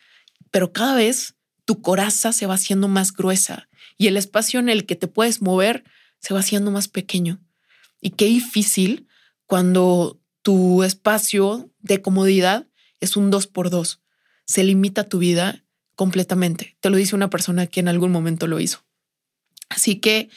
pero 0.50 0.72
cada 0.72 0.96
vez 0.96 1.34
tu 1.64 1.82
coraza 1.82 2.32
se 2.32 2.46
va 2.46 2.54
haciendo 2.54 2.88
más 2.88 3.12
gruesa 3.12 3.68
y 3.98 4.06
el 4.06 4.16
espacio 4.16 4.58
en 4.58 4.70
el 4.70 4.86
que 4.86 4.96
te 4.96 5.06
puedes 5.06 5.42
mover 5.42 5.84
se 6.18 6.32
va 6.32 6.40
haciendo 6.40 6.70
más 6.70 6.88
pequeño. 6.88 7.45
Y 8.00 8.10
qué 8.10 8.26
difícil 8.26 9.06
cuando 9.46 10.20
tu 10.42 10.82
espacio 10.82 11.70
de 11.80 12.02
comodidad 12.02 12.68
es 13.00 13.16
un 13.16 13.30
dos 13.30 13.46
por 13.46 13.70
dos. 13.70 14.02
Se 14.44 14.64
limita 14.64 15.08
tu 15.08 15.18
vida 15.18 15.64
completamente. 15.94 16.76
Te 16.80 16.90
lo 16.90 16.96
dice 16.96 17.16
una 17.16 17.30
persona 17.30 17.66
que 17.66 17.80
en 17.80 17.88
algún 17.88 18.12
momento 18.12 18.46
lo 18.46 18.60
hizo. 18.60 18.84
Así 19.68 19.96
que 19.98 20.28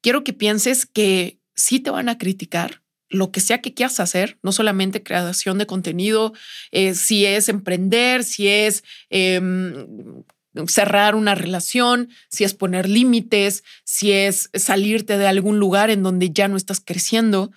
quiero 0.00 0.24
que 0.24 0.32
pienses 0.32 0.86
que 0.86 1.40
sí 1.54 1.80
te 1.80 1.90
van 1.90 2.08
a 2.08 2.18
criticar 2.18 2.82
lo 3.08 3.30
que 3.30 3.40
sea 3.40 3.60
que 3.60 3.74
quieras 3.74 4.00
hacer, 4.00 4.38
no 4.42 4.50
solamente 4.50 5.02
creación 5.02 5.58
de 5.58 5.66
contenido, 5.66 6.32
eh, 6.72 6.94
si 6.94 7.26
es 7.26 7.48
emprender, 7.48 8.24
si 8.24 8.48
es 8.48 8.82
em, 9.08 10.24
cerrar 10.66 11.14
una 11.14 11.34
relación, 11.34 12.10
si 12.28 12.44
es 12.44 12.54
poner 12.54 12.88
límites, 12.88 13.64
si 13.84 14.12
es 14.12 14.50
salirte 14.54 15.18
de 15.18 15.26
algún 15.26 15.58
lugar 15.58 15.90
en 15.90 16.02
donde 16.02 16.30
ya 16.30 16.48
no 16.48 16.56
estás 16.56 16.80
creciendo, 16.80 17.52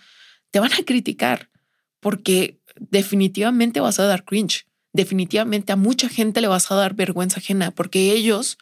te 0.52 0.60
van 0.60 0.74
a 0.74 0.84
criticar 0.86 1.50
porque 2.00 2.60
definitivamente 2.80 3.80
vas 3.80 4.00
a 4.00 4.06
dar 4.06 4.24
cringe 4.24 4.68
definitivamente 4.98 5.72
a 5.72 5.78
mucha 5.78 6.10
gente 6.10 6.42
le 6.42 6.48
vas 6.48 6.70
a 6.72 6.76
dar 6.76 6.96
vergüenza 6.96 7.40
ajena 7.40 7.72
porque 7.72 8.12
ellos 8.12 8.58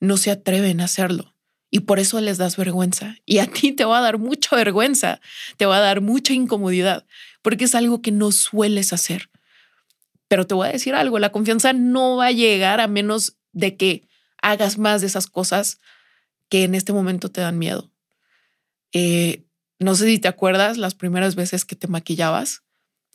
no 0.00 0.16
se 0.16 0.30
atreven 0.30 0.80
a 0.80 0.84
hacerlo 0.84 1.34
y 1.70 1.80
por 1.80 1.98
eso 1.98 2.20
les 2.20 2.38
das 2.38 2.56
vergüenza. 2.56 3.16
Y 3.24 3.38
a 3.38 3.46
ti 3.46 3.72
te 3.72 3.84
va 3.84 3.98
a 3.98 4.02
dar 4.02 4.18
mucha 4.18 4.56
vergüenza, 4.56 5.20
te 5.56 5.66
va 5.66 5.78
a 5.78 5.80
dar 5.80 6.00
mucha 6.00 6.34
incomodidad 6.34 7.06
porque 7.42 7.64
es 7.64 7.74
algo 7.74 8.02
que 8.02 8.10
no 8.10 8.32
sueles 8.32 8.92
hacer. 8.92 9.30
Pero 10.26 10.46
te 10.46 10.54
voy 10.54 10.68
a 10.68 10.72
decir 10.72 10.94
algo, 10.94 11.18
la 11.18 11.32
confianza 11.32 11.72
no 11.72 12.16
va 12.16 12.26
a 12.26 12.32
llegar 12.32 12.80
a 12.80 12.88
menos 12.88 13.37
de 13.52 13.76
que 13.76 14.08
hagas 14.42 14.78
más 14.78 15.00
de 15.00 15.06
esas 15.06 15.26
cosas 15.26 15.80
que 16.48 16.64
en 16.64 16.74
este 16.74 16.92
momento 16.92 17.30
te 17.30 17.40
dan 17.40 17.58
miedo. 17.58 17.90
Eh, 18.92 19.44
no 19.78 19.94
sé 19.94 20.06
si 20.06 20.18
te 20.18 20.28
acuerdas 20.28 20.78
las 20.78 20.94
primeras 20.94 21.34
veces 21.34 21.64
que 21.64 21.76
te 21.76 21.88
maquillabas 21.88 22.62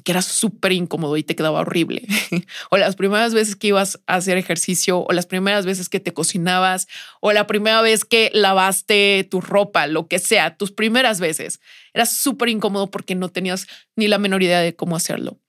que 0.03 0.11
era 0.11 0.21
súper 0.21 0.73
incómodo 0.73 1.17
y 1.17 1.23
te 1.23 1.35
quedaba 1.35 1.61
horrible. 1.61 2.05
o 2.69 2.77
las 2.77 2.95
primeras 2.95 3.33
veces 3.33 3.55
que 3.55 3.67
ibas 3.67 3.99
a 4.05 4.15
hacer 4.15 4.37
ejercicio, 4.37 4.99
o 4.99 5.13
las 5.13 5.25
primeras 5.25 5.65
veces 5.65 5.89
que 5.89 5.99
te 5.99 6.13
cocinabas, 6.13 6.87
o 7.21 7.31
la 7.31 7.47
primera 7.47 7.81
vez 7.81 8.05
que 8.05 8.29
lavaste 8.33 9.27
tu 9.29 9.41
ropa, 9.41 9.87
lo 9.87 10.07
que 10.07 10.19
sea, 10.19 10.57
tus 10.57 10.71
primeras 10.71 11.19
veces. 11.19 11.61
Era 11.93 12.05
súper 12.05 12.49
incómodo 12.49 12.91
porque 12.91 13.15
no 13.15 13.29
tenías 13.29 13.67
ni 13.95 14.07
la 14.07 14.17
menor 14.17 14.43
idea 14.43 14.59
de 14.59 14.75
cómo 14.75 14.95
hacerlo. 14.95 15.39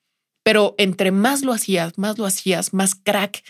Pero 0.45 0.75
entre 0.79 1.11
más 1.11 1.43
lo 1.43 1.53
hacías, 1.53 1.99
más 1.99 2.19
lo 2.19 2.27
hacías, 2.27 2.75
más 2.75 2.95
crack 2.95 3.43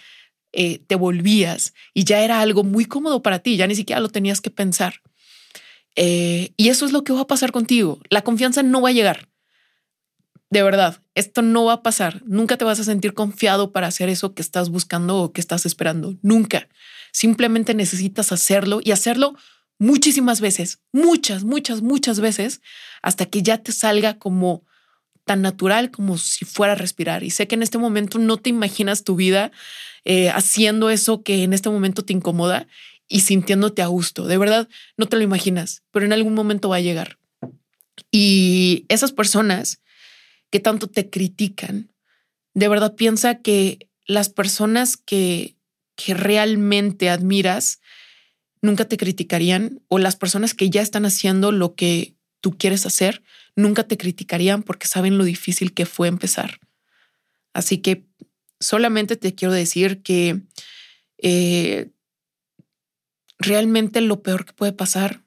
eh, 0.54 0.80
te 0.86 0.94
volvías 0.94 1.74
y 1.92 2.04
ya 2.04 2.20
era 2.20 2.40
algo 2.40 2.64
muy 2.64 2.84
cómodo 2.84 3.22
para 3.22 3.40
ti, 3.40 3.56
ya 3.56 3.66
ni 3.66 3.74
siquiera 3.74 4.00
lo 4.00 4.08
tenías 4.08 4.40
que 4.40 4.50
pensar. 4.50 5.02
Eh, 5.96 6.52
y 6.56 6.68
eso 6.68 6.86
es 6.86 6.92
lo 6.92 7.04
que 7.04 7.12
va 7.12 7.20
a 7.20 7.26
pasar 7.26 7.52
contigo. 7.52 8.00
La 8.10 8.22
confianza 8.22 8.62
no 8.62 8.80
va 8.80 8.88
a 8.88 8.92
llegar 8.92 9.28
de 10.54 10.62
verdad, 10.62 11.02
esto 11.16 11.42
no 11.42 11.64
va 11.64 11.72
a 11.72 11.82
pasar. 11.82 12.22
Nunca 12.26 12.56
te 12.56 12.64
vas 12.64 12.78
a 12.78 12.84
sentir 12.84 13.12
confiado 13.12 13.72
para 13.72 13.88
hacer 13.88 14.08
eso 14.08 14.34
que 14.34 14.42
estás 14.42 14.68
buscando 14.70 15.18
o 15.18 15.32
que 15.32 15.40
estás 15.40 15.66
esperando. 15.66 16.14
Nunca. 16.22 16.68
Simplemente 17.12 17.74
necesitas 17.74 18.30
hacerlo 18.30 18.80
y 18.82 18.92
hacerlo 18.92 19.34
muchísimas 19.80 20.40
veces, 20.40 20.78
muchas, 20.92 21.42
muchas, 21.42 21.82
muchas 21.82 22.20
veces, 22.20 22.60
hasta 23.02 23.26
que 23.26 23.42
ya 23.42 23.58
te 23.58 23.72
salga 23.72 24.20
como 24.20 24.64
tan 25.24 25.42
natural 25.42 25.90
como 25.90 26.18
si 26.18 26.44
fuera 26.44 26.74
a 26.74 26.76
respirar. 26.76 27.22
Y 27.22 27.30
sé 27.30 27.46
que 27.46 27.54
en 27.54 27.62
este 27.62 27.78
momento 27.78 28.18
no 28.18 28.36
te 28.36 28.50
imaginas 28.50 29.04
tu 29.04 29.16
vida 29.16 29.52
eh, 30.04 30.30
haciendo 30.30 30.90
eso 30.90 31.22
que 31.22 31.42
en 31.42 31.52
este 31.52 31.70
momento 31.70 32.04
te 32.04 32.12
incomoda 32.12 32.66
y 33.08 33.20
sintiéndote 33.20 33.82
a 33.82 33.86
gusto. 33.86 34.26
De 34.26 34.38
verdad, 34.38 34.68
no 34.96 35.06
te 35.06 35.16
lo 35.16 35.22
imaginas, 35.22 35.82
pero 35.90 36.06
en 36.06 36.12
algún 36.12 36.34
momento 36.34 36.68
va 36.68 36.76
a 36.76 36.80
llegar. 36.80 37.18
Y 38.10 38.84
esas 38.88 39.12
personas 39.12 39.80
que 40.50 40.60
tanto 40.60 40.86
te 40.86 41.10
critican. 41.10 41.90
De 42.54 42.68
verdad 42.68 42.94
piensa 42.94 43.40
que 43.40 43.88
las 44.06 44.28
personas 44.28 44.96
que, 44.96 45.56
que 45.96 46.14
realmente 46.14 47.10
admiras 47.10 47.80
nunca 48.62 48.84
te 48.84 48.96
criticarían 48.96 49.80
o 49.88 49.98
las 49.98 50.16
personas 50.16 50.54
que 50.54 50.70
ya 50.70 50.80
están 50.80 51.06
haciendo 51.06 51.52
lo 51.52 51.74
que 51.74 52.13
tú 52.44 52.58
quieres 52.58 52.84
hacer 52.84 53.22
nunca 53.56 53.84
te 53.84 53.96
criticarían 53.96 54.62
porque 54.62 54.86
saben 54.86 55.16
lo 55.16 55.24
difícil 55.24 55.72
que 55.72 55.86
fue 55.86 56.08
empezar. 56.08 56.60
Así 57.54 57.78
que 57.78 58.06
solamente 58.60 59.16
te 59.16 59.34
quiero 59.34 59.54
decir 59.54 60.02
que 60.02 60.42
eh, 61.16 61.90
realmente 63.38 64.02
lo 64.02 64.22
peor 64.22 64.44
que 64.44 64.52
puede 64.52 64.74
pasar 64.74 65.24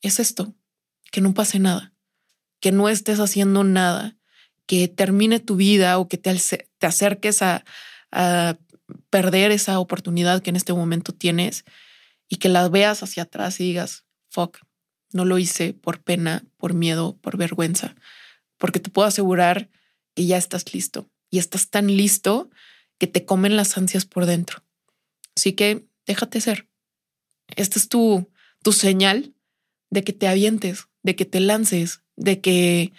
es 0.00 0.20
esto, 0.20 0.54
que 1.12 1.20
no 1.20 1.34
pase 1.34 1.58
nada, 1.58 1.92
que 2.60 2.72
no 2.72 2.88
estés 2.88 3.20
haciendo 3.20 3.62
nada, 3.62 4.16
que 4.64 4.88
termine 4.88 5.38
tu 5.38 5.56
vida 5.56 5.98
o 5.98 6.08
que 6.08 6.16
te, 6.16 6.34
te 6.78 6.86
acerques 6.86 7.42
a, 7.42 7.62
a 8.10 8.56
perder 9.10 9.50
esa 9.50 9.78
oportunidad 9.80 10.40
que 10.42 10.48
en 10.48 10.56
este 10.56 10.72
momento 10.72 11.12
tienes 11.12 11.66
y 12.26 12.36
que 12.36 12.48
la 12.48 12.66
veas 12.70 13.02
hacia 13.02 13.24
atrás 13.24 13.60
y 13.60 13.64
digas, 13.64 14.06
fuck, 14.30 14.60
no 15.14 15.24
lo 15.24 15.38
hice 15.38 15.72
por 15.72 16.02
pena, 16.02 16.44
por 16.58 16.74
miedo, 16.74 17.16
por 17.22 17.38
vergüenza, 17.38 17.94
porque 18.58 18.80
te 18.80 18.90
puedo 18.90 19.08
asegurar 19.08 19.70
que 20.14 20.26
ya 20.26 20.36
estás 20.36 20.74
listo 20.74 21.08
y 21.30 21.38
estás 21.38 21.70
tan 21.70 21.86
listo 21.86 22.50
que 22.98 23.06
te 23.06 23.24
comen 23.24 23.56
las 23.56 23.78
ansias 23.78 24.04
por 24.04 24.26
dentro. 24.26 24.64
Así 25.36 25.52
que 25.52 25.86
déjate 26.06 26.40
ser. 26.40 26.68
Esta 27.56 27.78
es 27.78 27.88
tu, 27.88 28.30
tu 28.62 28.72
señal 28.72 29.34
de 29.90 30.04
que 30.04 30.12
te 30.12 30.26
avientes, 30.26 30.88
de 31.02 31.16
que 31.16 31.24
te 31.24 31.40
lances, 31.40 32.02
de 32.16 32.40
que 32.40 32.92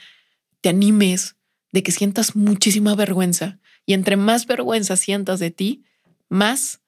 te 0.62 0.70
animes, 0.70 1.36
de 1.72 1.84
que 1.84 1.92
sientas 1.92 2.36
muchísima 2.36 2.96
vergüenza. 2.96 3.60
Y 3.86 3.94
entre 3.94 4.16
más 4.16 4.46
vergüenza 4.46 4.96
sientas 4.96 5.40
de 5.40 5.52
ti, 5.52 5.84
más 6.30 6.82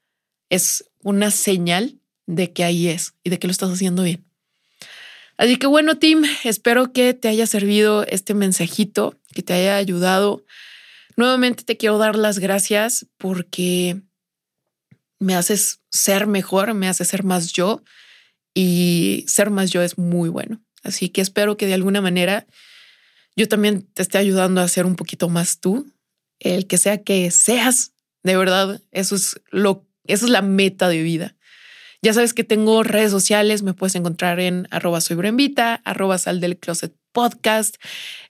es 0.48 0.90
una 1.02 1.30
señal 1.30 1.98
de 2.26 2.52
que 2.52 2.64
ahí 2.64 2.88
es 2.88 3.14
y 3.22 3.30
de 3.30 3.38
que 3.38 3.46
lo 3.46 3.50
estás 3.50 3.70
haciendo 3.70 4.02
bien. 4.02 4.27
Así 5.38 5.56
que 5.56 5.68
bueno, 5.68 5.96
Tim, 5.96 6.24
espero 6.44 6.92
que 6.92 7.14
te 7.14 7.28
haya 7.28 7.46
servido 7.46 8.04
este 8.06 8.34
mensajito, 8.34 9.18
que 9.32 9.42
te 9.42 9.54
haya 9.54 9.76
ayudado. 9.76 10.44
Nuevamente 11.16 11.62
te 11.62 11.76
quiero 11.76 11.96
dar 11.96 12.16
las 12.16 12.40
gracias 12.40 13.06
porque 13.16 14.02
me 15.20 15.36
haces 15.36 15.80
ser 15.90 16.26
mejor, 16.26 16.74
me 16.74 16.88
haces 16.88 17.08
ser 17.08 17.22
más 17.22 17.52
yo 17.52 17.82
y 18.52 19.24
ser 19.28 19.50
más 19.50 19.70
yo 19.70 19.80
es 19.80 19.96
muy 19.96 20.28
bueno. 20.28 20.60
Así 20.82 21.08
que 21.08 21.20
espero 21.20 21.56
que 21.56 21.66
de 21.66 21.74
alguna 21.74 22.00
manera 22.00 22.46
yo 23.36 23.46
también 23.46 23.82
te 23.94 24.02
esté 24.02 24.18
ayudando 24.18 24.60
a 24.60 24.68
ser 24.68 24.86
un 24.86 24.96
poquito 24.96 25.28
más 25.28 25.60
tú, 25.60 25.92
el 26.40 26.66
que 26.66 26.78
sea 26.78 27.04
que 27.04 27.30
seas, 27.30 27.92
de 28.24 28.36
verdad, 28.36 28.82
eso 28.90 29.14
es 29.14 29.40
lo, 29.50 29.86
eso 30.04 30.24
es 30.24 30.32
la 30.32 30.42
meta 30.42 30.88
de 30.88 31.02
vida. 31.02 31.36
Ya 32.00 32.12
sabes 32.12 32.32
que 32.32 32.44
tengo 32.44 32.84
redes 32.84 33.10
sociales, 33.10 33.62
me 33.62 33.74
puedes 33.74 33.96
encontrar 33.96 34.38
en 34.38 34.68
arroba 34.70 35.00
soy 35.00 35.16
arroba 35.84 36.18
sal 36.18 36.40
del 36.40 36.56
closet 36.56 36.94
podcast. 37.12 37.76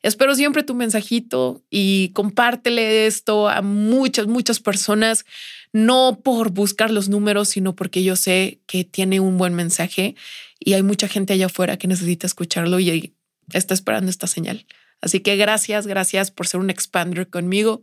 Espero 0.03 0.35
siempre 0.35 0.63
tu 0.63 0.75
mensajito 0.75 1.63
y 1.69 2.11
compártele 2.15 3.07
esto 3.07 3.49
a 3.49 3.61
muchas, 3.61 4.27
muchas 4.27 4.61
personas, 4.61 5.27
no 5.73 6.21
por 6.25 6.51
buscar 6.51 6.91
los 6.91 7.11
números, 7.11 7.51
sino 7.51 7.77
porque 7.77 8.03
yo 8.03 8.17
sé 8.17 8.61
que 8.67 8.85
tiene 8.85 9.21
un 9.21 9.37
buen 9.37 9.53
mensaje 9.55 10.15
y 10.59 10.73
hay 10.73 10.83
mucha 10.83 11.07
gente 11.07 11.35
allá 11.35 11.47
afuera 11.47 11.77
que 11.77 11.89
necesita 11.89 12.27
escucharlo 12.27 12.81
y 12.81 13.15
está 13.53 13.75
esperando 13.75 14.11
esta 14.11 14.27
señal. 14.27 14.67
Así 15.03 15.21
que 15.21 15.37
gracias, 15.37 15.87
gracias 15.87 16.31
por 16.31 16.47
ser 16.47 16.61
un 16.61 16.71
expander 16.71 17.29
conmigo 17.29 17.83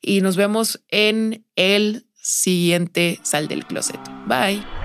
y 0.00 0.22
nos 0.22 0.36
vemos 0.36 0.80
en 0.88 1.44
el 1.56 2.06
siguiente 2.14 3.20
Sal 3.22 3.48
del 3.48 3.66
Closet. 3.66 4.00
Bye. 4.26 4.75